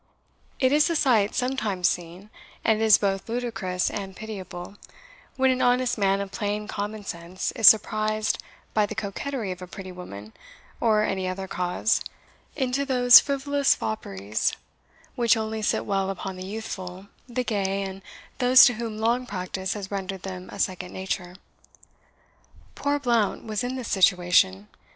[0.59, 2.31] It is a sight sometimes seen,
[2.65, 4.77] and it is both ludicrous and pitiable;
[5.35, 8.39] when an honest man of plain common sense is surprised,
[8.73, 10.33] by the coquetry of a pretty woman,
[10.79, 12.01] or any other cause,
[12.55, 14.53] into those frivolous fopperies
[15.13, 18.01] which only sit well upon the youthful, the gay, and
[18.39, 21.35] those to whom long practice has rendered them a second nature.
[22.73, 24.67] Poor Blount was in this situation.